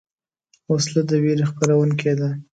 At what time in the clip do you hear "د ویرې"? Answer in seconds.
1.09-1.45